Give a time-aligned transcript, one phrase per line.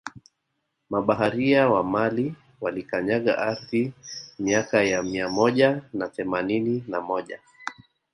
[0.89, 3.93] Mabaharia wa Mali walikanyaga aridhi
[4.39, 7.39] miaka ya Mia moja na themanini na moja